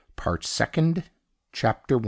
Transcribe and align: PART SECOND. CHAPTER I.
PART 0.15 0.43
SECOND. 0.45 1.11
CHAPTER 1.53 1.97
I. 1.97 1.99